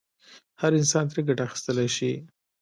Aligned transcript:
هر 0.61 0.71
انسان 0.79 1.05
ترې 1.11 1.21
ګټه 1.27 1.43
اخیستلای 1.47 1.89
شي. 1.97 2.11